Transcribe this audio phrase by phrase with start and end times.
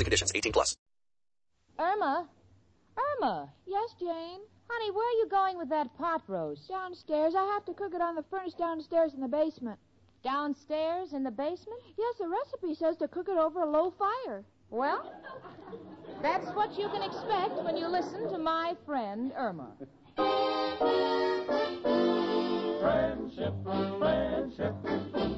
[0.00, 0.32] and conditions.
[0.34, 0.76] 18 plus.
[1.78, 2.28] Irma?
[2.96, 3.50] Irma?
[3.66, 4.40] Yes, Jane?
[4.68, 6.68] Honey, where are you going with that pot roast?
[6.68, 7.34] Downstairs.
[7.36, 9.78] I have to cook it on the furnace downstairs in the basement.
[10.24, 11.80] Downstairs in the basement?
[11.96, 14.44] Yes, the recipe says to cook it over a low fire.
[14.70, 15.12] Well,
[16.20, 19.72] that's what you can expect when you listen to my friend Irma.
[22.80, 23.54] Friendship,
[23.98, 24.74] friendship,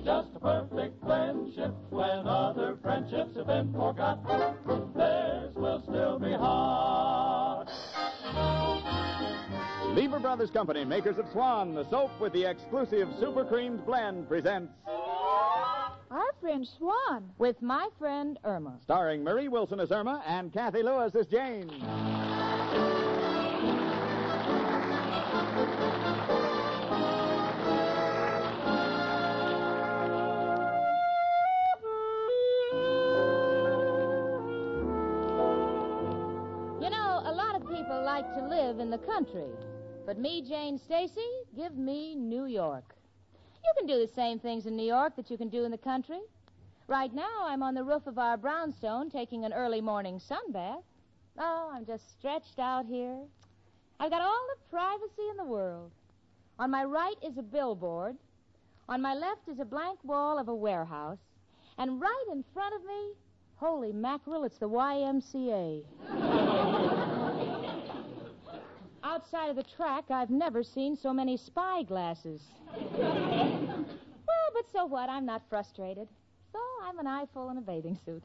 [0.04, 1.74] just a perfect friendship.
[1.90, 4.18] When other friendships have been forgot,
[4.94, 7.66] theirs will still be hot.
[9.94, 14.72] Lever Brothers Company, makers of Swan, the soap with the exclusive super creamed blend, presents
[16.10, 17.30] Our friend Swan.
[17.38, 18.78] With my friend Irma.
[18.82, 21.70] starring Marie Wilson as Irma and Cathy Lewis as Jane.
[38.28, 39.48] Like to live in the country.
[40.06, 42.94] But me, Jane Stacy, give me New York.
[43.64, 45.78] You can do the same things in New York that you can do in the
[45.78, 46.20] country.
[46.86, 50.82] Right now, I'm on the roof of our brownstone taking an early morning sunbath.
[51.38, 53.18] Oh, I'm just stretched out here.
[54.00, 55.90] I've got all the privacy in the world.
[56.58, 58.16] On my right is a billboard.
[58.88, 61.18] On my left is a blank wall of a warehouse.
[61.76, 63.12] And right in front of me,
[63.56, 65.84] holy mackerel, it's the YMCA.
[69.18, 72.40] Outside of the track, I've never seen so many spy glasses.
[73.00, 73.84] well,
[74.54, 75.10] but so what?
[75.10, 76.06] I'm not frustrated.
[76.52, 78.22] So I'm an eyeful in a bathing suit.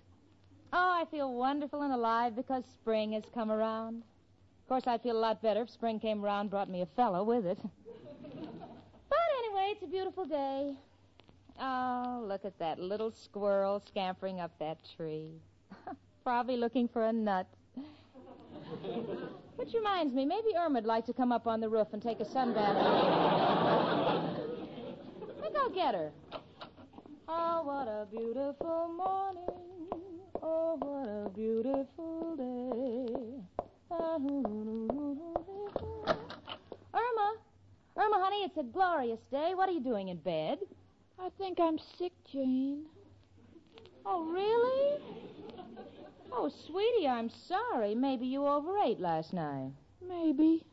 [0.71, 4.03] Oh, I feel wonderful and alive because spring has come around.
[4.61, 6.87] Of course, I'd feel a lot better if spring came around and brought me a
[6.95, 7.57] fellow with it.
[7.63, 10.75] but anyway, it's a beautiful day.
[11.59, 15.31] Oh, look at that little squirrel scampering up that tree.
[16.23, 17.47] Probably looking for a nut.
[19.55, 22.25] Which reminds me, maybe Irma'd like to come up on the roof and take a
[22.25, 22.75] sunbath.
[25.41, 26.11] Think I'll get her.
[27.27, 29.79] Oh, what a beautiful morning.
[30.41, 33.43] Oh, what a beautiful day.
[36.93, 37.35] Irma,
[37.95, 39.53] Irma, honey, it's a glorious day.
[39.55, 40.59] What are you doing in bed?
[41.19, 42.85] I think I'm sick, Jane.
[44.05, 44.99] Oh, really?
[46.35, 47.93] Oh, sweetie, I'm sorry.
[47.93, 49.71] Maybe you overate last night.
[50.05, 50.65] Maybe.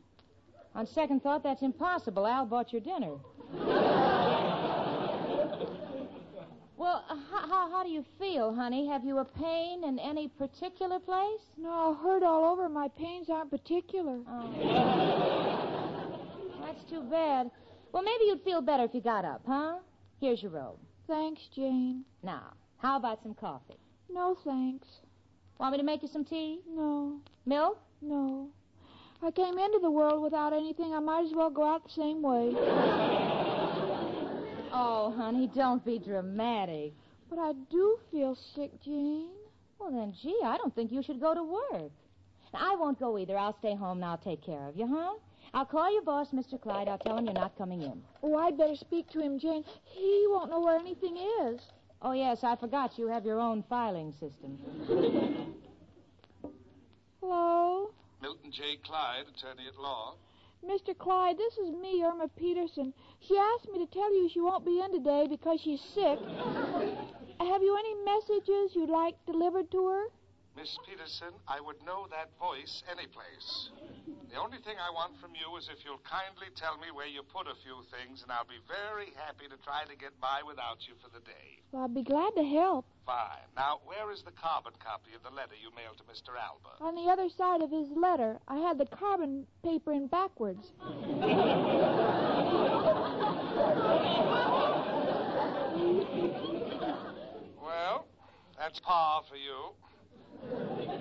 [0.73, 2.25] On second thought, that's impossible.
[2.25, 3.11] Al bought your dinner.
[6.77, 8.87] well, uh, how, how, how do you feel, honey?
[8.87, 11.41] Have you a pain in any particular place?
[11.57, 12.67] No, hurt all over.
[12.67, 14.19] My pains aren't particular.
[14.27, 15.61] Oh.
[16.65, 17.51] That's too bad.
[17.91, 19.75] Well, maybe you'd feel better if you got up, huh?
[20.19, 20.79] Here's your robe.
[21.07, 22.03] Thanks, Jane.
[22.23, 23.77] Now, how about some coffee?
[24.09, 24.87] No, thanks.
[25.61, 26.59] Want me to make you some tea?
[26.67, 27.77] No, Milk?
[28.01, 28.49] no.
[29.21, 30.91] I came into the world without anything.
[30.91, 32.53] I might as well go out the same way.
[34.73, 36.93] Oh, honey, don't be dramatic.
[37.29, 39.27] But I do feel sick, Jane.
[39.77, 41.91] Well, then, gee, I don't think you should go to work.
[42.53, 43.37] Now, I won't go either.
[43.37, 45.15] I'll stay home and I'll take care of you, huh?
[45.53, 46.59] I'll call your boss, Mr.
[46.59, 46.87] Clyde.
[46.87, 48.01] I'll tell him you're not coming in.
[48.23, 49.65] Oh, I'd better speak to him, Jane.
[49.83, 51.59] He won't know where anything is.
[52.03, 54.57] Oh, yes, I forgot you have your own filing system.
[57.21, 57.91] Hello?
[58.21, 58.77] Milton J.
[58.83, 60.15] Clyde, attorney at law.
[60.65, 60.97] Mr.
[60.97, 62.93] Clyde, this is me, Irma Peterson.
[63.19, 66.19] She asked me to tell you she won't be in today because she's sick.
[67.39, 70.05] Have you any messages you'd like delivered to her?
[70.55, 73.69] Miss Peterson, I would know that voice anyplace.
[74.31, 77.19] The only thing I want from you is if you'll kindly tell me where you
[77.19, 80.87] put a few things, and I'll be very happy to try to get by without
[80.87, 81.59] you for the day.
[81.73, 82.85] Well, I'd be glad to help.
[83.05, 83.43] Fine.
[83.59, 86.39] Now, where is the carbon copy of the letter you mailed to Mr.
[86.39, 86.79] Alba?
[86.79, 90.63] On the other side of his letter, I had the carbon paper in backwards.
[97.59, 98.07] Well,
[98.55, 99.75] that's par for you.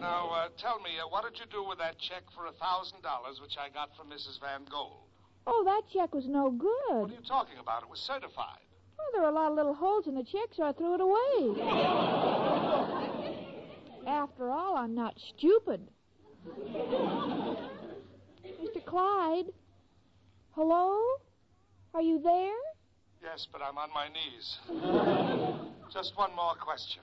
[0.01, 3.03] Now, uh, tell me, uh, what did you do with that check for a thousand
[3.03, 4.41] dollars which I got from Mrs.
[4.41, 5.05] Van Gold?
[5.47, 6.71] Oh, that check was no good.
[6.89, 7.83] What are you talking about?
[7.83, 8.65] It was certified.
[8.99, 11.01] Oh, there were a lot of little holes in the check, so I threw it
[11.01, 11.63] away.
[14.07, 15.89] After all, I'm not stupid.
[18.61, 18.85] Mr.
[18.85, 19.47] Clyde?
[20.53, 21.01] Hello?
[21.95, 22.57] Are you there?
[23.23, 24.59] Yes, but I'm on my knees.
[25.93, 27.03] Just one more question.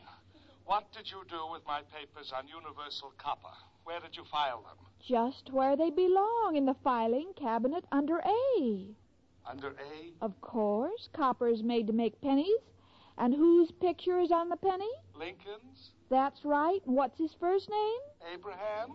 [0.68, 3.56] What did you do with my papers on universal copper?
[3.86, 4.76] Where did you file them?
[5.00, 8.90] Just where they belong, in the filing cabinet under A.
[9.50, 10.12] Under A?
[10.22, 12.60] Of course, copper is made to make pennies.
[13.18, 14.92] And whose picture is on the penny?
[15.18, 15.92] Lincoln's?
[16.10, 16.82] That's right.
[16.86, 18.00] And what's his first name?
[18.34, 18.92] Abraham?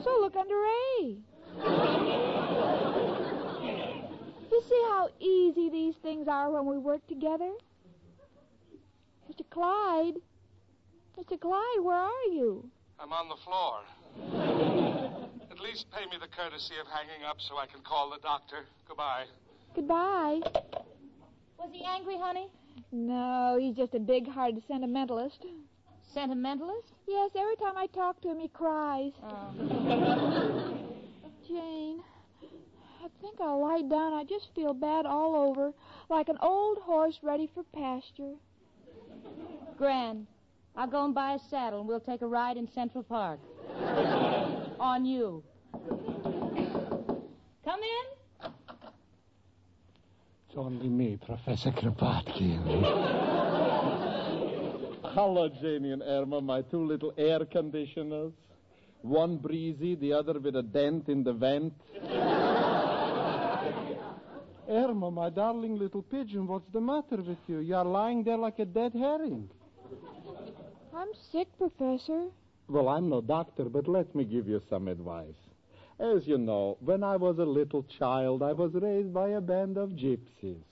[0.04, 1.16] So look under A.
[4.50, 7.50] You see how easy these things are when we work together?
[9.28, 9.42] Mr.
[9.50, 10.22] Clyde?
[11.20, 11.38] Mr.
[11.38, 12.64] Clyde, where are you?
[12.98, 13.80] I'm on the floor.
[15.50, 18.64] At least pay me the courtesy of hanging up so I can call the doctor.
[18.88, 19.24] Goodbye.
[19.74, 20.40] Goodbye.
[21.58, 22.48] Was he angry, honey?
[22.90, 25.44] No, he's just a big-hearted sentimentalist.
[26.14, 26.88] Sentimentalist?
[27.06, 29.12] Yes, every time I talk to him, he cries.
[29.22, 29.52] Oh.
[31.46, 32.00] Jane,
[33.04, 34.14] I think I'll lie down.
[34.14, 35.74] I just feel bad all over,
[36.08, 38.36] like an old horse ready for pasture.
[39.76, 40.26] Grand.
[40.76, 43.40] I'll go and buy a saddle and we'll take a ride in Central Park.
[44.80, 45.42] On you.
[47.64, 48.50] Come in.
[50.48, 52.64] It's only me, Professor Kropotkin.
[55.14, 58.32] Hello, Janie and Irma, my two little air conditioners.
[59.02, 61.72] One breezy, the other with a dent in the vent.
[64.68, 67.58] Irma, my darling little pigeon, what's the matter with you?
[67.58, 69.48] You're lying there like a dead herring.
[70.94, 72.26] I'm sick, Professor.
[72.68, 75.34] Well, I'm no doctor, but let me give you some advice.
[75.98, 79.76] As you know, when I was a little child, I was raised by a band
[79.76, 80.64] of gypsies.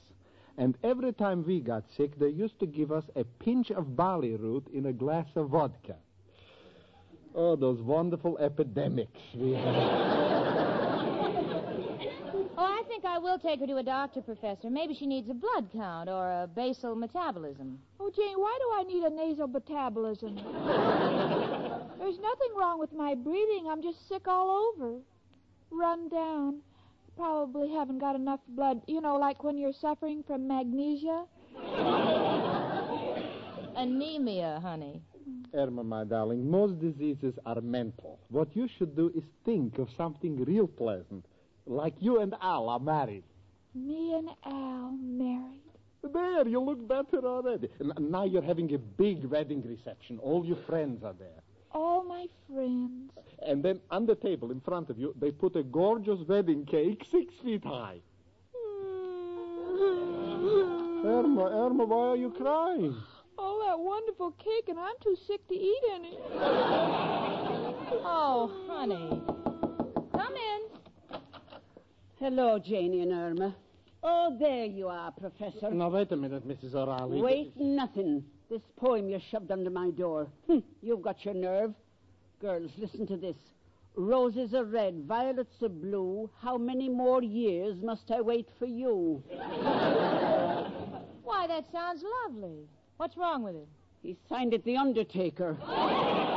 [0.57, 4.37] And every time we got sick, they used to give us a pinch of barley
[4.37, 5.97] root in a glass of vodka.
[7.35, 10.65] Oh, those wonderful epidemics we had.
[12.99, 14.69] I think I will take her to a doctor, Professor.
[14.71, 17.79] Maybe she needs a blood count or a basal metabolism.
[18.01, 20.35] Oh, Jane, why do I need a nasal metabolism?
[22.01, 23.69] There's nothing wrong with my breathing.
[23.71, 24.97] I'm just sick all over.
[25.71, 26.59] Run down.
[27.17, 28.83] Probably haven't got enough blood.
[28.89, 31.25] You know, like when you're suffering from magnesia.
[33.77, 35.01] Anemia, honey.
[35.55, 38.19] Irma, my darling, most diseases are mental.
[38.29, 41.25] What you should do is think of something real pleasant,
[41.69, 43.25] like you and Al are married.
[43.75, 45.61] Me and Al married.
[46.03, 47.69] There, you look better already.
[47.81, 50.19] N- now you're having a big wedding reception.
[50.21, 51.43] All your friends are there.
[51.73, 53.11] All my friends.
[53.47, 57.05] And then on the table in front of you, they put a gorgeous wedding cake
[57.11, 57.99] six feet high.
[61.05, 62.97] Irma, Irma, why are you crying?
[63.39, 66.19] All that wonderful cake, and I'm too sick to eat any.
[68.11, 69.23] Oh, honey.
[70.13, 70.61] Come in.
[72.21, 73.55] Hello, Janie and Irma.
[74.03, 75.71] Oh, there you are, Professor.
[75.71, 76.75] Now, wait a minute, Mrs.
[76.75, 77.21] O'Reilly.
[77.23, 78.25] Wait, nothing.
[78.51, 80.27] This poem you shoved under my door.
[80.49, 81.75] Hm, you've got your nerve.
[82.41, 83.37] Girls, listen to this.
[83.95, 86.29] Roses are red, violets are blue.
[86.41, 89.23] How many more years must I wait for you?
[91.23, 92.69] Why, that sounds lovely.
[92.97, 93.69] What's wrong with it?
[94.03, 95.57] He signed it The Undertaker.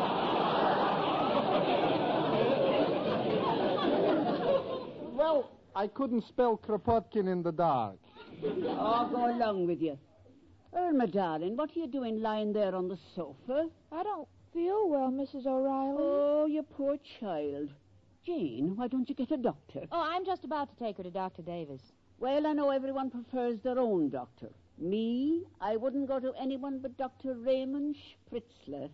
[5.13, 7.97] Well, I couldn't spell Kropotkin in the dark.
[8.43, 9.97] Oh, go along with you.
[10.75, 13.69] Irma, darling, what are you doing lying there on the sofa?
[13.91, 15.45] I don't feel well, Mrs.
[15.45, 15.97] O'Reilly.
[15.97, 17.69] Oh, you poor child.
[18.25, 19.81] Jane, why don't you get a doctor?
[19.91, 21.41] Oh, I'm just about to take her to Dr.
[21.41, 21.81] Davis.
[22.19, 24.49] Well, I know everyone prefers their own doctor.
[24.77, 27.33] Me, I wouldn't go to anyone but Dr.
[27.35, 28.89] Raymond Spritzler.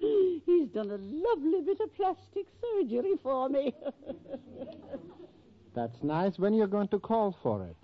[0.46, 3.74] He's done a lovely bit of plastic surgery for me.
[5.76, 6.38] That's nice.
[6.38, 7.76] When you're going to call for it?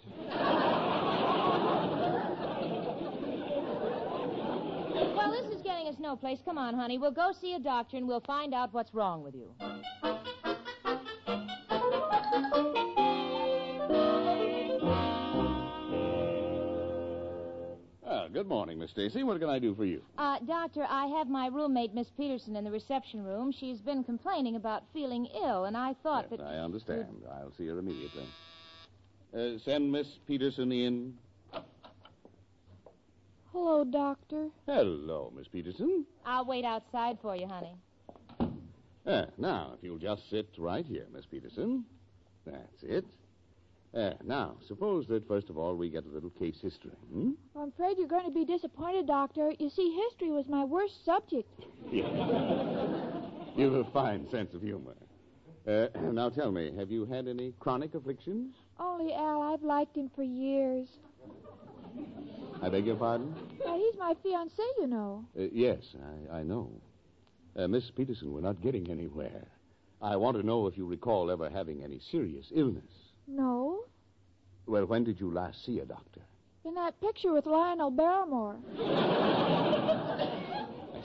[5.14, 6.38] Well, this is getting us no place.
[6.42, 6.96] Come on, honey.
[6.96, 9.50] We'll go see a doctor and we'll find out what's wrong with you.
[18.52, 19.22] Morning, Miss Stacy.
[19.24, 20.02] What can I do for you?
[20.18, 23.50] Uh, doctor, I have my roommate, Miss Peterson, in the reception room.
[23.50, 26.46] She's been complaining about feeling ill, and I thought Yes, that.
[26.46, 27.06] I understand.
[27.32, 28.26] I'll see her immediately.
[29.34, 31.14] Uh, send Miss Peterson in.
[33.52, 34.48] Hello, Doctor.
[34.66, 36.04] Hello, Miss Peterson.
[36.26, 37.74] I'll wait outside for you, honey.
[39.06, 41.86] Uh, now, if you'll just sit right here, Miss Peterson.
[42.44, 43.06] That's it.
[43.94, 46.92] Uh, now, suppose that first of all we get a little case history.
[47.12, 47.32] Hmm?
[47.54, 49.52] I'm afraid you're going to be disappointed, Doctor.
[49.58, 51.48] You see, history was my worst subject.
[51.90, 52.06] Yeah.
[53.54, 54.94] You've a fine sense of humor.
[55.68, 58.54] Uh, now tell me, have you had any chronic afflictions?
[58.80, 60.88] Only Al, I've liked him for years.
[62.62, 63.34] I beg your pardon?
[63.62, 65.24] Now, he's my fiancé, you know.
[65.38, 65.78] Uh, yes,
[66.32, 66.70] I, I know.
[67.54, 69.46] Uh, Miss Peterson, we're not getting anywhere.
[70.00, 73.11] I want to know if you recall ever having any serious illness.
[73.26, 73.84] No.
[74.66, 76.20] Well, when did you last see a doctor?
[76.64, 78.56] In that picture with Lionel Barrymore.
[78.78, 80.28] I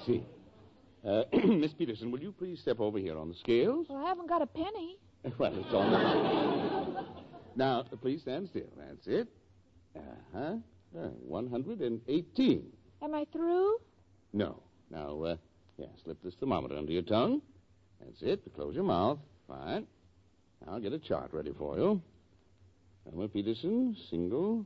[0.06, 0.24] see.
[1.06, 3.88] Uh, Miss Peterson, will you please step over here on the scales?
[3.90, 4.98] Well, I haven't got a penny.
[5.38, 7.06] Well, it's all right.
[7.58, 8.70] now, please stand still.
[8.78, 9.28] That's it.
[9.96, 10.56] Uh-huh.
[10.98, 12.64] Uh, 118.
[13.02, 13.78] Am I through?
[14.32, 14.62] No.
[14.90, 15.36] Now, uh,
[15.78, 17.42] yeah, slip this thermometer under your tongue.
[18.00, 18.42] That's it.
[18.56, 19.20] Close your mouth.
[19.50, 19.86] Fine.
[20.68, 22.02] I'll get a chart ready for you.
[23.12, 24.66] Elmer Peterson, single.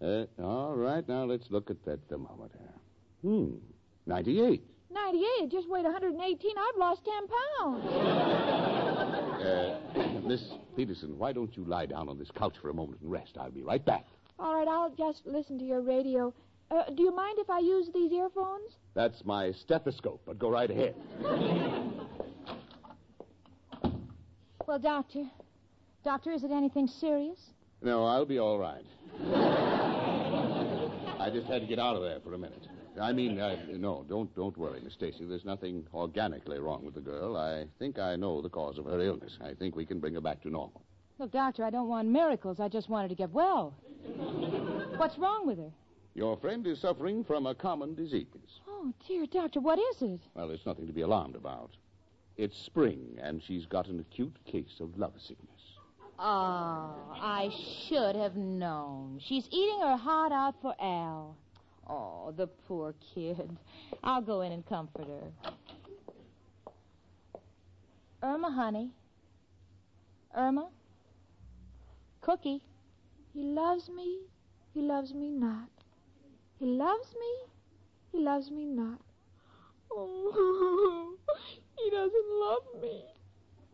[0.00, 2.58] Uh, all right, now let's look at that thermometer.
[3.22, 3.54] Hmm,
[4.06, 4.62] 98.
[4.92, 5.50] 98.
[5.50, 6.50] Just weighed 118.
[6.58, 7.14] I've lost 10
[7.60, 8.58] pounds.
[9.42, 9.76] Uh,
[10.24, 10.40] Miss
[10.76, 13.36] Peterson, why don't you lie down on this couch for a moment and rest?
[13.40, 14.06] I'll be right back.
[14.38, 16.32] All right, I'll just listen to your radio.
[16.70, 18.70] Uh, do you mind if I use these earphones?
[18.94, 20.94] That's my stethoscope, but go right ahead.
[24.66, 25.24] Well, doctor.
[26.04, 27.38] Doctor, is it anything serious?
[27.82, 28.84] No, I'll be all right.
[31.18, 32.68] I just had to get out of there for a minute.
[33.00, 35.24] I mean, uh, no, don't don't worry, Miss Stacy.
[35.24, 37.36] There's nothing organically wrong with the girl.
[37.36, 39.38] I think I know the cause of her illness.
[39.40, 40.82] I think we can bring her back to normal.
[41.18, 42.60] Look, doctor, I don't want miracles.
[42.60, 43.74] I just wanted to get well.
[44.96, 45.70] What's wrong with her?
[46.14, 48.26] Your friend is suffering from a common disease.
[48.68, 50.20] Oh, dear, doctor, what is it?
[50.34, 51.70] Well, there's nothing to be alarmed about.
[52.36, 55.48] It's spring, and she's got an acute case of love sickness.
[56.18, 57.50] Oh, I
[57.86, 59.20] should have known.
[59.20, 61.36] She's eating her heart out for Al.
[61.88, 63.56] Oh, the poor kid.
[64.04, 65.52] I'll go in and comfort her.
[68.22, 68.90] Irma, honey.
[70.36, 70.68] Irma?
[72.20, 72.62] Cookie.
[73.34, 74.20] He loves me.
[74.74, 75.68] He loves me not.
[76.58, 77.50] He loves me.
[78.12, 79.00] He loves me not.
[79.90, 81.16] Oh,
[81.76, 83.04] he doesn't love me.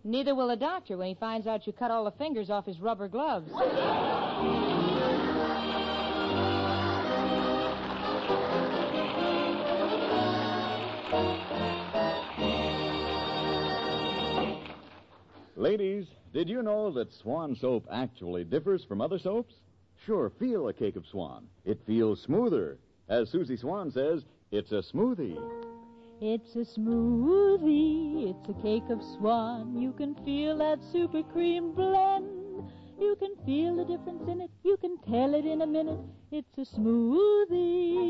[0.04, 2.80] Neither will a doctor when he finds out you cut all the fingers off his
[2.80, 3.50] rubber gloves.
[15.56, 19.54] Ladies, did you know that Swan soap actually differs from other soaps?
[20.06, 21.46] Sure, feel a cake of Swan.
[21.64, 22.78] It feels smoother.
[23.08, 25.36] As Susie Swan says, it's a smoothie.
[26.20, 29.80] It's a smoothie, it's a cake of swan.
[29.80, 32.68] You can feel that super cream blend.
[32.98, 34.50] You can feel the difference in it.
[34.64, 36.00] You can tell it in a minute.
[36.32, 38.08] It's a smoothie.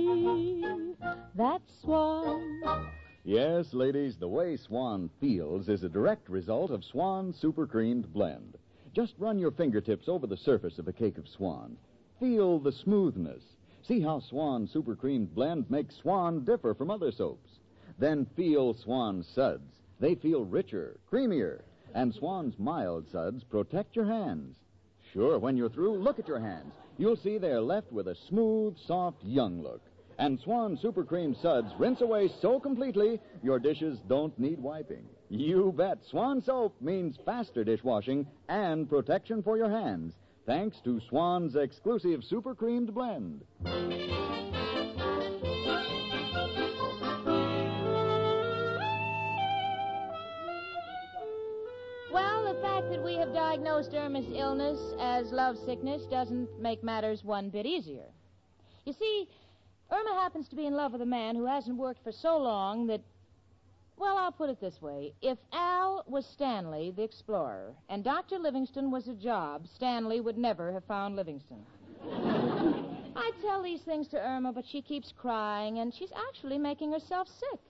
[1.35, 2.89] That's swan.
[3.25, 8.57] Yes, ladies, the way Swan feels is a direct result of Swan Super Creamed Blend.
[8.95, 11.77] Just run your fingertips over the surface of a cake of Swan.
[12.19, 13.43] Feel the smoothness.
[13.83, 17.51] See how Swan Super Creamed Blend makes Swan differ from other soaps.
[17.99, 19.73] Then feel Swan suds.
[20.01, 21.63] They feel richer, creamier,
[21.95, 24.57] and Swan's mild suds protect your hands.
[25.13, 26.73] Sure, when you're through, look at your hands.
[26.99, 29.81] You'll see they're left with a smooth, soft, young look.
[30.19, 35.05] And Swan Super Cream suds rinse away so completely, your dishes don't need wiping.
[35.29, 35.99] You bet.
[36.11, 40.15] Swan soap means faster dishwashing and protection for your hands,
[40.47, 43.45] thanks to Swan's exclusive super creamed blend.
[52.89, 57.67] Fact that we have diagnosed Irma's illness as love sickness doesn't make matters one bit
[57.67, 58.07] easier.
[58.87, 59.29] You see,
[59.91, 62.87] Irma happens to be in love with a man who hasn't worked for so long
[62.87, 63.03] that.
[63.99, 65.13] Well, I'll put it this way.
[65.21, 68.39] If Al was Stanley, the explorer, and Dr.
[68.39, 71.67] Livingstone was a job, Stanley would never have found Livingstone.
[73.17, 77.29] I tell these things to Irma, but she keeps crying, and she's actually making herself
[77.29, 77.61] sick.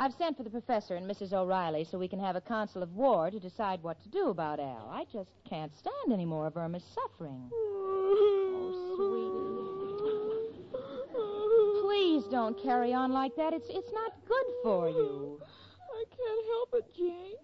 [0.00, 1.34] I've sent for the professor and Mrs.
[1.34, 4.58] O'Reilly so we can have a council of war to decide what to do about
[4.58, 4.88] Al.
[4.90, 7.50] I just can't stand any more of Irma's suffering.
[11.22, 11.82] Oh, sweetie.
[11.82, 13.52] please don't carry on like that.
[13.52, 15.40] It's it's not good for you.
[15.42, 17.36] I can't help it, Jane.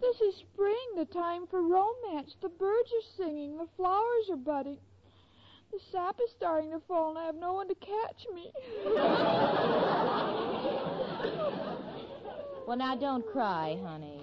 [0.00, 2.36] This is spring, the time for romance.
[2.42, 4.78] The birds are singing, the flowers are budding.
[5.72, 8.52] The sap is starting to fall, and I have no one to catch me.
[12.66, 14.22] Well, now don't cry, honey.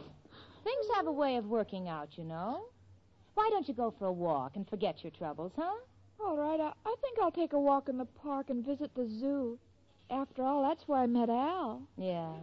[0.63, 2.65] Things have a way of working out, you know.
[3.36, 5.75] Why don't you go for a walk and forget your troubles, huh?
[6.19, 9.07] All right, I, I think I'll take a walk in the park and visit the
[9.19, 9.60] zoo.
[10.10, 11.81] After all, that's where I met Al.
[11.98, 12.33] Yeah.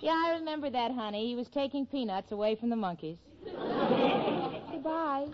[0.00, 1.26] Yeah, I remember that, honey.
[1.26, 3.18] He was taking peanuts away from the monkeys.
[3.44, 5.26] Goodbye.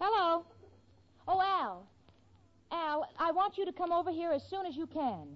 [0.00, 0.44] Hello.
[1.28, 1.86] Oh, Al.
[2.72, 5.26] Al, I want you to come over here as soon as you can.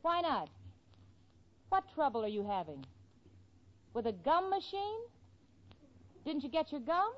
[0.00, 0.48] Why not?
[1.68, 2.86] What trouble are you having?
[3.92, 5.00] With a gum machine?
[6.24, 7.12] Didn't you get your gum?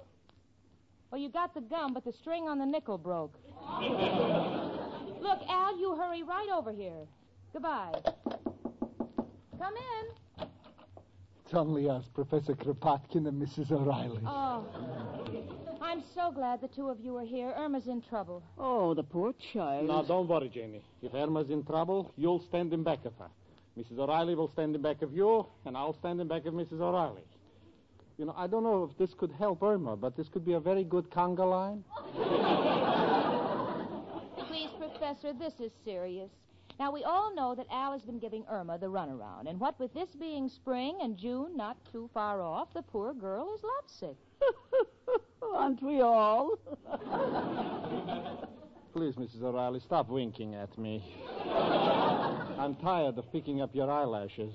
[1.12, 3.38] Well, you got the gum, but the string on the nickel broke.
[5.20, 7.06] Look, Al, you hurry right over here.
[7.52, 8.00] Goodbye.
[9.60, 10.46] Come in.
[11.44, 13.70] It's only us, Professor Kropotkin and Mrs.
[13.70, 14.22] O'Reilly.
[14.26, 14.66] Oh.
[15.88, 17.50] I'm so glad the two of you are here.
[17.56, 18.42] Irma's in trouble.
[18.58, 19.86] Oh, the poor child.
[19.86, 20.82] Now, don't worry, Janie.
[21.00, 23.30] If Irma's in trouble, you'll stand in back of her.
[23.78, 23.98] Mrs.
[23.98, 26.82] O'Reilly will stand in back of you, and I'll stand in back of Mrs.
[26.82, 27.22] O'Reilly.
[28.18, 30.60] You know, I don't know if this could help Irma, but this could be a
[30.60, 31.82] very good conga line.
[34.46, 36.28] Please, Professor, this is serious.
[36.78, 39.94] Now, we all know that Al has been giving Irma the runaround, and what with
[39.94, 44.18] this being spring and June not too far off, the poor girl is lovesick.
[45.54, 46.58] Aren't we all?
[48.92, 49.42] Please, Mrs.
[49.42, 51.02] O'Reilly, stop winking at me.
[52.58, 54.54] I'm tired of picking up your eyelashes.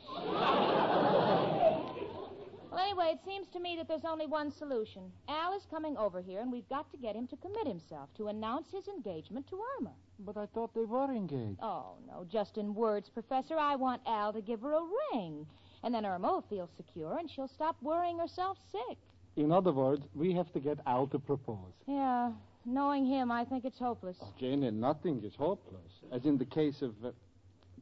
[2.74, 5.12] Well, anyway, it seems to me that there's only one solution.
[5.30, 8.28] Al is coming over here, and we've got to get him to commit himself, to
[8.28, 9.94] announce his engagement to Irma.
[10.20, 11.60] But I thought they were engaged.
[11.62, 13.58] Oh, no, just in words, Professor.
[13.58, 14.82] I want Al to give her a
[15.14, 15.46] ring.
[15.84, 18.98] And then Irma will feel secure, and she'll stop worrying herself sick.
[19.36, 21.74] In other words, we have to get Al to propose.
[21.88, 22.32] Yeah,
[22.66, 24.18] knowing him, I think it's hopeless.
[24.40, 25.92] Janie, nothing is hopeless.
[26.12, 26.94] As in the case of.
[27.04, 27.12] Uh,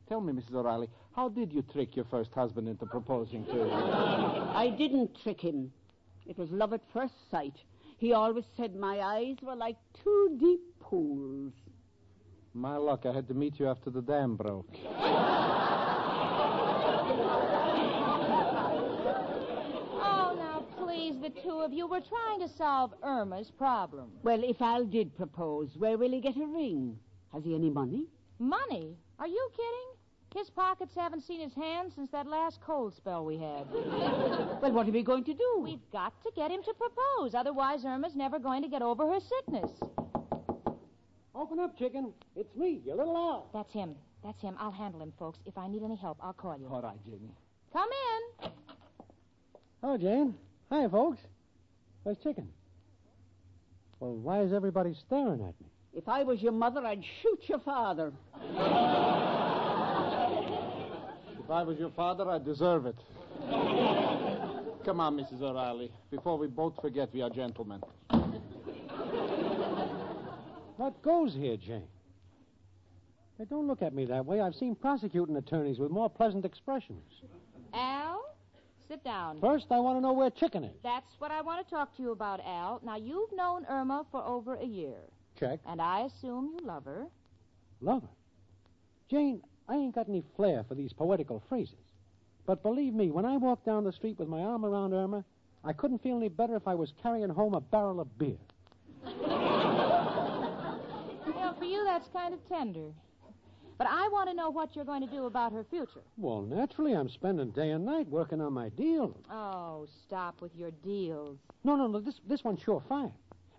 [0.08, 0.56] tell me, Mrs.
[0.56, 3.72] O'Reilly, how did you trick your first husband into proposing to you?
[3.72, 5.72] I didn't trick him.
[6.26, 7.56] It was love at first sight.
[7.98, 11.54] He always said my eyes were like two deep pools.
[12.54, 14.68] My luck, I had to meet you after the dam broke.
[20.04, 24.12] Oh, now, please, the two of you, we're trying to solve Irma's problem.
[24.24, 26.98] Well, if Al did propose, where will he get a ring?
[27.32, 28.08] Has he any money?
[28.40, 28.98] Money?
[29.18, 30.36] Are you kidding?
[30.36, 33.68] His pockets haven't seen his hands since that last cold spell we had.
[34.62, 35.60] Well, what are we going to do?
[35.64, 37.34] We've got to get him to propose.
[37.34, 39.72] Otherwise, Irma's never going to get over her sickness.
[41.34, 42.14] Open up, chicken.
[42.36, 43.50] It's me, your little Al.
[43.54, 43.96] That's him.
[44.24, 44.56] That's him.
[44.60, 45.40] I'll handle him, folks.
[45.48, 46.68] If I need any help, I'll call you.
[46.68, 47.34] All right, Janie.
[47.74, 47.90] Come
[48.44, 48.52] in.
[49.82, 50.36] Oh, Jane.
[50.72, 51.20] Hi, folks.
[52.04, 52.48] Where's chicken?
[54.00, 55.68] Well, why is everybody staring at me?
[55.94, 58.14] If I was your mother, I'd shoot your father.
[61.44, 62.96] If I was your father, I'd deserve it.
[64.86, 65.42] Come on, Mrs.
[65.42, 65.92] O'Reilly.
[66.10, 67.82] Before we both forget we are gentlemen.
[70.78, 71.90] What goes here, Jane?
[73.38, 74.40] Hey, don't look at me that way.
[74.40, 77.04] I've seen prosecuting attorneys with more pleasant expressions.
[78.92, 79.40] Sit down.
[79.40, 80.76] First, I want to know where chicken is.
[80.84, 82.82] That's what I want to talk to you about, Al.
[82.84, 84.98] Now, you've known Irma for over a year,
[85.40, 85.62] Check.
[85.66, 87.08] and I assume you love her.
[87.80, 88.10] Love her.
[89.10, 91.78] Jane, I ain't got any flair for these poetical phrases.
[92.46, 95.24] But believe me, when I walk down the street with my arm around Irma,
[95.64, 98.40] I couldn't feel any better if I was carrying home a barrel of beer.
[101.34, 102.92] Well, for you, that's kind of tender.
[103.82, 106.04] But I want to know what you're going to do about her future.
[106.16, 109.18] Well, naturally, I'm spending day and night working on my deal.
[109.28, 111.40] Oh, stop with your deals.
[111.64, 113.12] No, no, no, this, this one's surefire.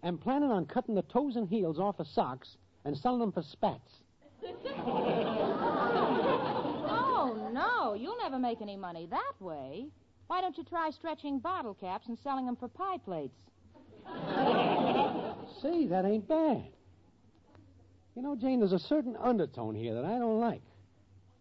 [0.04, 3.42] I'm planning on cutting the toes and heels off of socks and selling them for
[3.42, 3.94] spats.
[7.24, 9.86] Oh, no, you'll never make any money that way.
[10.28, 13.38] Why don't you try stretching bottle caps and selling them for pie plates?
[15.62, 16.64] See, that ain't bad.
[18.14, 20.62] You know, Jane, there's a certain undertone here that I don't like.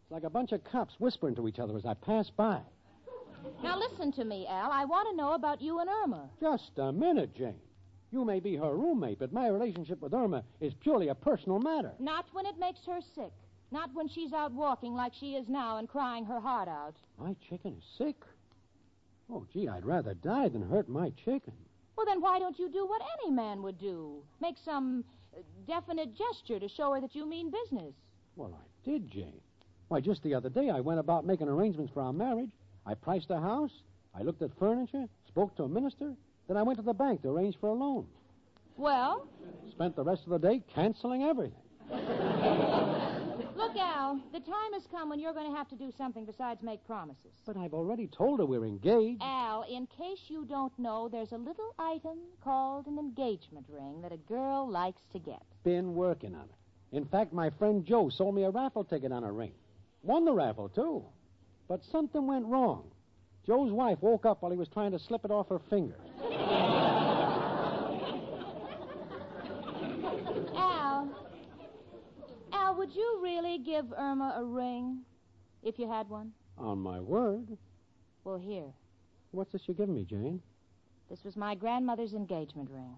[0.04, 2.60] It's like a bunch of cops whispering to each other as I pass by.
[3.64, 4.72] Now, listen to me, Al.
[4.72, 6.30] I want to know about you and Irma.
[6.40, 7.60] Just a minute, Jane.
[8.12, 11.92] You may be her roommate, but my relationship with Irma is purely a personal matter.
[12.00, 13.32] Not when it makes her sick.
[13.72, 16.96] Not when she's out walking like she is now and crying her heart out.
[17.18, 18.18] My chicken is sick.
[19.32, 21.54] Oh, gee, I'd rather die than hurt my chicken.
[21.96, 24.24] Well, then why don't you do what any man would do?
[24.42, 25.06] Make some
[25.68, 27.94] definite gesture to show her that you mean business.
[28.36, 29.40] Well, I did, Jane.
[29.88, 32.52] Why, just the other day I went about making arrangements for our marriage.
[32.86, 33.72] I priced a house,
[34.16, 36.14] I looked at furniture, spoke to a minister,
[36.48, 38.08] then I went to the bank to arrange for a loan.
[38.78, 39.28] Well,
[39.72, 41.54] Spent the rest of the day canceling everything.
[43.62, 46.62] look, Al, the time has come when you're going to have to do something besides
[46.64, 47.32] make promises.
[47.46, 49.22] But I've already told her we're engaged.
[49.22, 54.12] Al, in case you don't know, there's a little item called an engagement ring that
[54.12, 55.44] a girl likes to get.
[55.64, 56.96] Been working on it.
[56.96, 59.54] In fact, my friend Joe sold me a raffle ticket on a ring.
[60.04, 61.06] Won the raffle, too.
[61.68, 62.92] But something went wrong.
[63.46, 65.96] Joe's wife woke up while he was trying to slip it off her finger.
[70.58, 71.08] Al,
[72.72, 75.00] Al, would you really give Irma a ring
[75.62, 76.32] if you had one?
[76.58, 77.58] On my word.
[78.24, 78.72] Well, here.
[79.32, 80.42] What's this you're giving me, Jane?
[81.10, 82.96] This was my grandmother's engagement ring.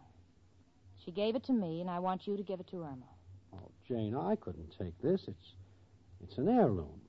[1.04, 3.08] She gave it to me, and I want you to give it to Irma.
[3.54, 5.22] Oh, Jane, I couldn't take this.
[5.28, 5.54] It's
[6.24, 7.02] it's an heirloom.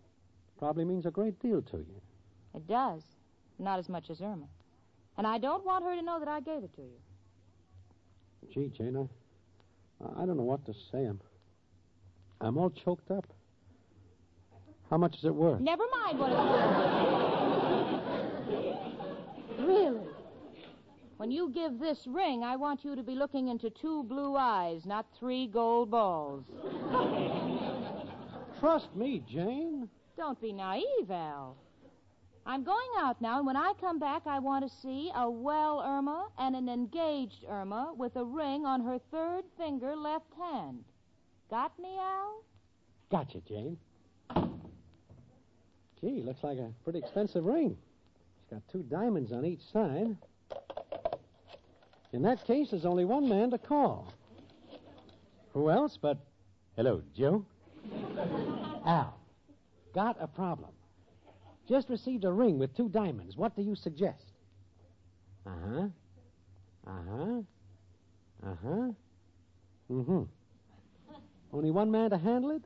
[0.58, 2.00] Probably means a great deal to you.
[2.54, 3.02] It does.
[3.58, 4.48] Not as much as Irma.
[5.18, 6.98] And I don't want her to know that I gave it to you.
[8.52, 9.08] Gee, Jane,
[10.00, 11.04] I, I don't know what to say.
[11.04, 11.20] I'm
[12.40, 13.26] I'm all choked up.
[14.90, 15.60] How much is it worth?
[15.60, 16.40] Never mind what it's
[19.58, 19.58] worth.
[19.68, 20.06] really?
[21.16, 24.84] When you give this ring, I want you to be looking into two blue eyes,
[24.84, 26.44] not three gold balls.
[28.60, 29.88] Trust me, Jane.
[30.16, 31.56] Don't be naive, Al.
[32.46, 35.82] I'm going out now, and when I come back, I want to see a well
[35.84, 40.84] Irma and an engaged Irma with a ring on her third finger left hand.
[41.54, 42.42] Got me, Al?
[43.12, 43.76] Gotcha, Jane.
[46.00, 47.76] Gee, looks like a pretty expensive ring.
[48.40, 50.16] It's got two diamonds on each side.
[52.12, 54.12] In that case, there's only one man to call.
[55.52, 56.18] Who else but.
[56.74, 57.46] Hello, Joe?
[58.84, 59.16] Al.
[59.94, 60.72] Got a problem.
[61.68, 63.36] Just received a ring with two diamonds.
[63.36, 64.24] What do you suggest?
[65.46, 65.86] Uh huh.
[66.84, 67.40] Uh huh.
[68.44, 68.90] Uh huh.
[69.88, 70.22] Mm hmm.
[71.54, 72.62] Only one man to handle it?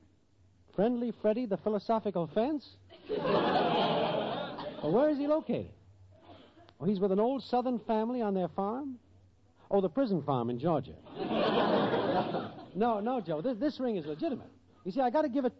[0.74, 2.66] Friendly Freddy, the philosophical fence?
[3.10, 5.70] well, where is he located?
[6.80, 8.98] Oh, he's with an old southern family on their farm?
[9.70, 10.94] Oh, the prison farm in Georgia.
[12.74, 13.42] no, no, Joe.
[13.42, 14.50] This, this ring is legitimate.
[14.84, 15.52] You see, I got to give it.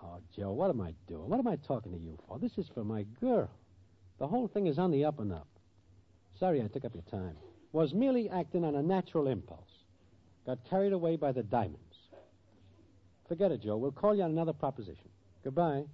[0.00, 1.28] Oh, Joe, what am I doing?
[1.28, 2.38] What am I talking to you for?
[2.38, 3.50] This is for my girl.
[4.20, 5.48] The whole thing is on the up and up.
[6.38, 7.36] Sorry I took up your time.
[7.72, 9.66] Was merely acting on a natural impulse.
[10.46, 11.89] Got carried away by the diamonds.
[13.30, 13.76] Forget it, Joe.
[13.76, 15.08] We'll call you on another proposition.
[15.44, 15.84] Goodbye.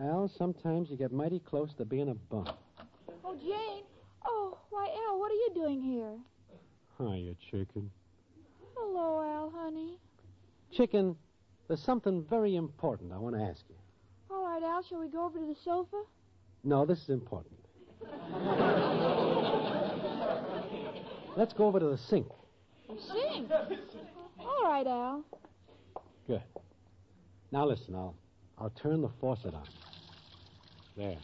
[0.00, 2.50] Al, sometimes you get mighty close to being a bum.
[3.24, 3.84] Oh, Jane.
[4.24, 6.18] Oh, why, Al, what are you doing here?
[6.98, 7.88] Hiya, chicken.
[8.74, 10.00] Hello, Al, honey.
[10.72, 11.14] Chicken,
[11.68, 13.76] there's something very important I want to ask you.
[14.28, 16.02] All right, Al, shall we go over to the sofa?
[16.64, 17.54] No, this is important.
[21.36, 22.26] Let's go over to the sink.
[22.88, 23.48] Sing.
[24.40, 25.24] All right, Al.
[26.26, 26.42] Good.
[27.52, 28.14] Now listen, I'll
[28.58, 29.68] I'll turn the faucet on.
[30.96, 31.18] There.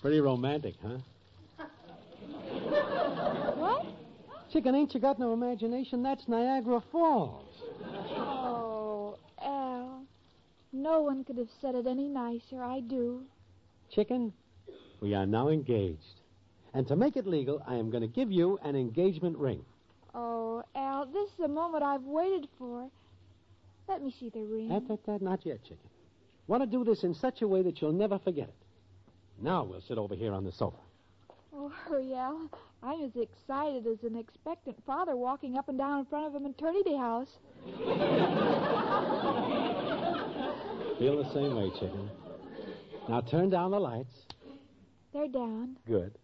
[0.00, 0.98] Pretty romantic, huh?
[3.56, 3.86] What?
[4.52, 6.02] Chicken, ain't you got no imagination?
[6.02, 7.48] That's Niagara Falls.
[8.16, 10.04] Oh, Al.
[10.72, 12.62] No one could have said it any nicer.
[12.62, 13.22] I do.
[13.90, 14.32] Chicken,
[15.00, 16.20] we are now engaged.
[16.74, 19.64] And to make it legal, I am going to give you an engagement ring.
[20.14, 22.88] Oh, Al, this is the moment I've waited for.
[23.88, 24.68] Let me see the ring.
[24.68, 25.78] That, that, that, not yet, chicken.
[26.46, 28.54] Want to do this in such a way that you'll never forget it.
[29.40, 30.76] Now we'll sit over here on the sofa.
[31.54, 32.50] Oh, hurry, Al.
[32.82, 36.40] I'm as excited as an expectant father walking up and down in front of a
[36.40, 37.28] maternity house.
[40.98, 42.10] Feel the same way, chicken.
[43.08, 44.12] Now turn down the lights.
[45.12, 45.76] They're down.
[45.86, 46.18] Good.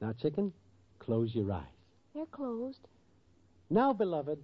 [0.00, 0.52] Now, chicken,
[0.98, 1.62] close your eyes.
[2.14, 2.80] They're closed.
[3.70, 4.38] Now, beloved,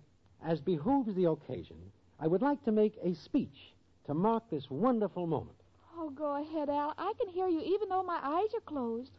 [0.45, 1.77] as behooves the occasion,
[2.23, 3.73] I would like to make a speech
[4.07, 5.57] to mark this wonderful moment.
[5.97, 6.93] Oh, go ahead, Al.
[6.99, 9.11] I can hear you even though my eyes are closed.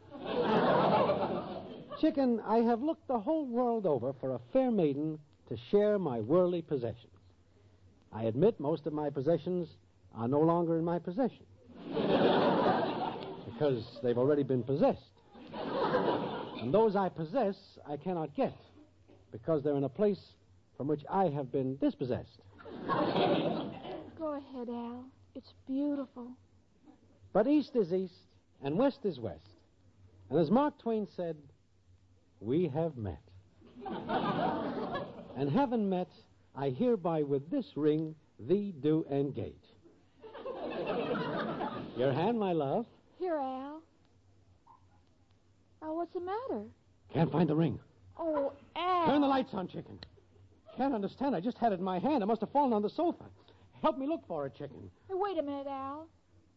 [2.00, 5.18] Chicken, I have looked the whole world over for a fair maiden
[5.50, 7.08] to share my worldly possessions.
[8.12, 9.68] I admit most of my possessions
[10.16, 11.46] are no longer in my possession
[13.46, 15.10] because they've already been possessed.
[16.62, 17.56] And those I possess,
[17.88, 18.56] I cannot get
[19.32, 20.20] because they're in a place
[20.78, 22.42] from which I have been dispossessed.
[24.18, 25.06] Go ahead, Al.
[25.36, 26.28] It's beautiful.
[27.34, 28.14] But east is east,
[28.64, 29.48] and west is west.
[30.30, 31.38] And as Mark Twain said,
[32.40, 33.22] we have met.
[35.38, 36.10] and having met,
[36.56, 39.54] I hereby with this ring thee do engage.
[41.98, 42.86] Your hand, my love.
[43.20, 43.82] Here, Al.
[45.84, 46.64] Al, what's the matter?
[47.14, 47.80] Can't find the ring.
[48.18, 49.06] Oh, Al.
[49.08, 50.00] Turn the lights on, chicken.
[50.78, 51.36] Can't understand.
[51.36, 52.24] I just had it in my hand.
[52.24, 53.26] It must have fallen on the sofa.
[53.82, 54.90] Help me look for it, chicken.
[55.08, 56.08] Hey, wait a minute, Al.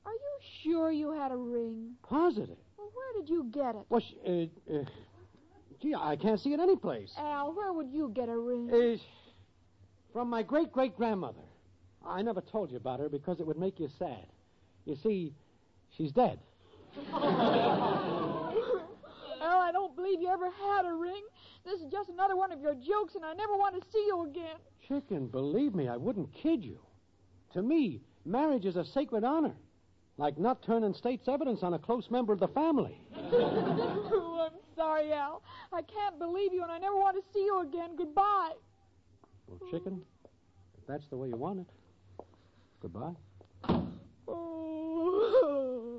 [0.06, 1.92] Are you sure you had a ring?
[2.02, 2.56] Positive.
[2.76, 3.82] Well, where did you get it?
[3.88, 4.84] Well, sh- uh, uh,
[5.80, 7.12] gee, I can't see it anyplace.
[7.18, 8.70] Al, where would you get a ring?
[8.70, 8.96] Uh,
[10.12, 11.40] from my great great grandmother.
[12.06, 14.26] I never told you about her because it would make you sad.
[14.84, 15.32] You see,
[15.96, 16.38] she's dead.
[19.44, 21.22] Al, I don't believe you ever had a ring.
[21.64, 24.26] This is just another one of your jokes, and I never want to see you
[24.26, 24.56] again.
[24.88, 26.78] Chicken, believe me, I wouldn't kid you.
[27.52, 29.54] To me, marriage is a sacred honor,
[30.16, 32.98] like not turning state's evidence on a close member of the family.
[33.16, 35.42] oh, I'm sorry, Al.
[35.72, 37.96] I can't believe you, and I never want to see you again.
[37.96, 38.52] Goodbye.
[39.46, 40.00] Well, chicken,
[40.78, 41.66] if that's the way you want it,
[42.80, 43.14] goodbye.
[43.64, 43.86] Hello.
[44.26, 45.93] Oh.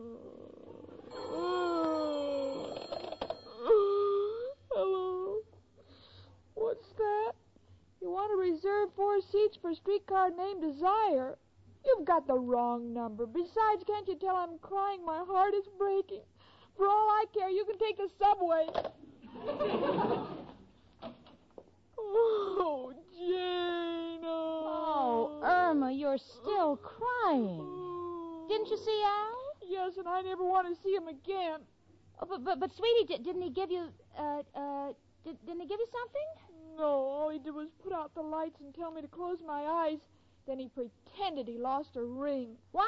[8.46, 11.38] You want to reserve four seats for streetcar named Desire?
[11.86, 13.26] You've got the wrong number.
[13.26, 15.04] Besides, can't you tell I'm crying?
[15.06, 16.22] My heart is breaking.
[16.78, 18.68] For all I care, you can take the subway.
[21.98, 24.22] oh, Jane.
[24.24, 28.48] Oh, Irma, you're still crying.
[28.48, 29.56] Didn't you see Al?
[29.68, 31.62] Yes, and I never want to see him again.
[32.22, 35.68] Oh, but, but, but, sweetie, di- didn't he give you, uh, uh, did, didn't he
[35.68, 36.45] give you something?
[36.78, 39.62] No, all he did was put out the lights and tell me to close my
[39.64, 40.00] eyes.
[40.48, 42.56] Then he pretended he lost a ring.
[42.72, 42.86] What?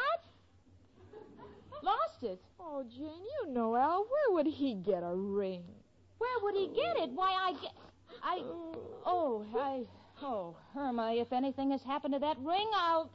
[1.81, 2.41] Lost it?
[2.59, 4.05] Oh, Jane, you know, Al.
[4.05, 5.63] Where would he get a ring?
[6.17, 7.11] Where would he get it?
[7.13, 7.71] Why, I get.
[8.23, 8.37] I.
[8.39, 9.83] Uh, oh, I.
[10.21, 13.11] Oh, Irma, if anything has happened to that ring, I'll.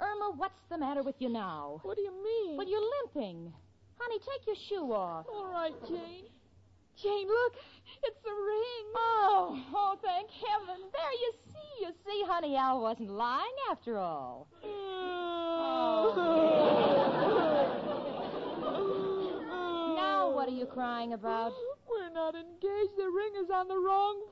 [0.00, 1.80] Irma, what's the matter with you now?
[1.82, 2.56] What do you mean?
[2.56, 3.52] Well, you're limping.
[3.98, 5.26] Honey, take your shoe off.
[5.32, 6.24] All right, Jane.
[7.00, 7.54] Jane, look.
[8.02, 8.86] It's the ring.
[8.96, 10.82] Oh, oh, thank heaven.
[10.92, 11.84] There you see.
[11.84, 14.48] You see, honey, Al wasn't lying after all.
[14.64, 16.14] Oh.
[19.98, 21.52] now, what are you crying about?
[21.90, 22.96] We're not engaged.
[22.96, 24.22] The ring is on the wrong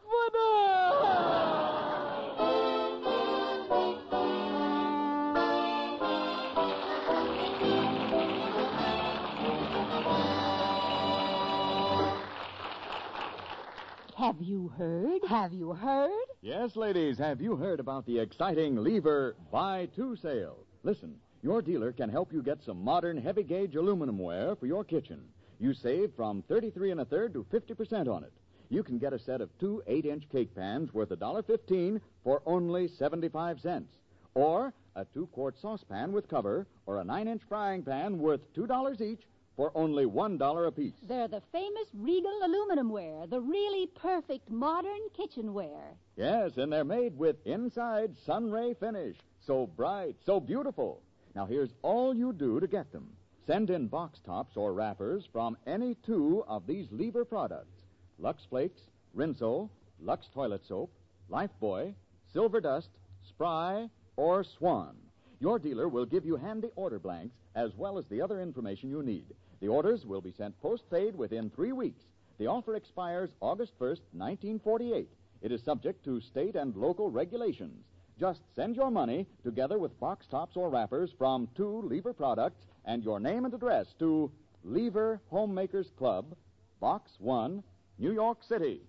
[14.17, 15.21] Have you heard?
[15.29, 16.30] Have you heard?
[16.43, 20.57] Yes, ladies, have you heard about the exciting Lever Buy Two sale?
[20.85, 24.83] Listen, your dealer can help you get some modern heavy gauge aluminum ware for your
[24.83, 25.21] kitchen.
[25.59, 28.33] You save from 33 and a third to 50% on it.
[28.71, 32.89] You can get a set of two 8 inch cake pans worth $1.15 for only
[32.89, 33.93] 75 cents.
[34.33, 39.01] Or a two quart saucepan with cover or a 9 inch frying pan worth $2
[39.03, 39.27] each
[39.61, 40.95] for only $1 apiece.
[41.07, 45.99] They're the famous Regal aluminum ware, the really perfect modern kitchenware.
[46.17, 49.17] Yes, and they're made with inside sunray finish.
[49.47, 51.03] So bright, so beautiful.
[51.35, 53.13] Now, here's all you do to get them.
[53.47, 57.83] Send in box tops or wrappers from any two of these lever products
[58.19, 58.81] Lux Flakes,
[59.15, 59.69] Rinso,
[60.03, 60.91] Lux Toilet Soap,
[61.31, 61.93] Lifebuoy,
[62.33, 62.89] Silver Dust,
[63.29, 64.97] Spry, or Swan.
[65.39, 69.03] Your dealer will give you handy order blanks as well as the other information you
[69.03, 69.27] need.
[69.61, 72.03] The orders will be sent postpaid within three weeks.
[72.39, 75.09] The offer expires August 1st, 1948.
[75.43, 77.85] It is subject to state and local regulations.
[78.19, 83.05] Just send your money together with box tops or wrappers from two Lever products and
[83.05, 84.31] your name and address to
[84.65, 86.35] Lever Homemakers Club,
[86.81, 87.63] Box 1,
[87.99, 88.81] New York City.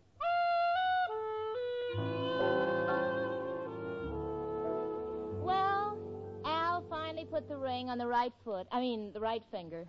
[5.41, 5.97] Well,
[6.45, 8.67] Al finally put the ring on the right foot.
[8.71, 9.85] I mean, the right finger.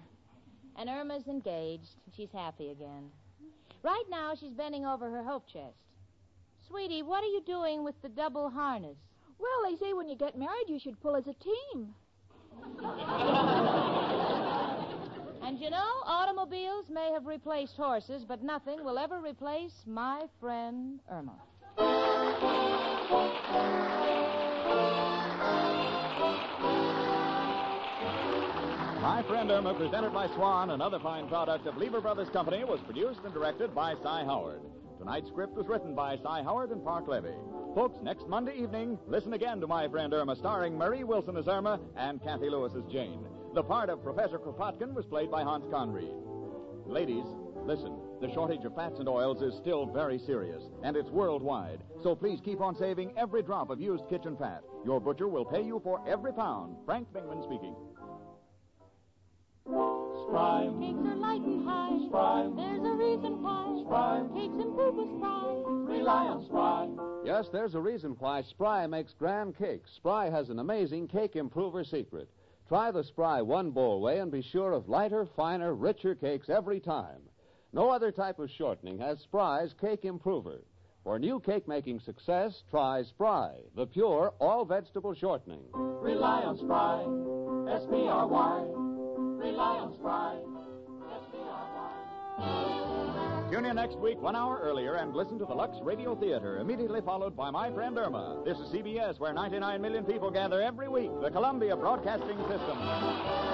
[0.77, 1.97] And Irma's engaged.
[2.17, 3.11] She's happy again.
[3.83, 5.77] Right now, she's bending over her hope chest.
[6.69, 8.97] Sweetie, what are you doing with the double harness?
[9.39, 11.95] Well, they say when you get married, you should pull as a team.
[15.45, 21.01] And you know, automobiles may have replaced horses, but nothing will ever replace my friend
[21.11, 21.35] Irma.
[29.03, 33.19] My Friend Irma, presented by Swan, another fine product of Lever Brothers Company, was produced
[33.25, 34.61] and directed by Cy Howard.
[35.01, 37.35] Tonight's script was written by Cy Howard and Parke Levy.
[37.75, 41.81] Folks, next Monday evening, listen again to My Friend Irma, starring Marie Wilson as Irma
[41.97, 43.27] and Cathy Lewis as Jane.
[43.55, 46.15] The part of Professor Kropotkin was played by Hans Conried.
[46.87, 47.27] Ladies,
[47.65, 47.99] listen.
[48.21, 51.81] The shortage of fats and oils is still very serious, and it's worldwide.
[52.05, 54.63] So please keep on saving every drop of used kitchen fat.
[54.85, 56.77] Your butcher will pay you for every pound.
[56.87, 57.75] Frank Bingman speaking.
[60.33, 60.71] Spry.
[60.81, 61.99] Cakes are light and high.
[62.09, 62.51] Spry.
[62.57, 63.83] There's a reason why.
[63.85, 64.23] Spry.
[64.33, 65.63] Cakes improve with Spry.
[65.67, 66.89] Rely on Spry.
[67.23, 69.91] Yes, there's a reason why Spry makes grand cakes.
[69.95, 72.31] Spry has an amazing cake improver secret.
[72.67, 76.81] Try the Spry one bowl way and be sure of lighter, finer, richer cakes every
[76.81, 77.21] time.
[77.75, 80.63] No other type of shortening has Spry's cake improver.
[81.05, 85.65] For new cake making success, try Spry, the pure all vegetable shortening.
[85.75, 87.03] Rely on Spry.
[87.77, 88.82] S P R Y.
[89.43, 90.37] Rely on Spry.
[91.13, 91.67] S P R
[92.39, 93.51] Y.
[93.51, 97.01] Tune in next week, one hour earlier, and listen to the Lux Radio Theater, immediately
[97.01, 98.41] followed by My Friend Irma.
[98.45, 103.52] This is CBS, where 99 million people gather every week, the Columbia Broadcasting System.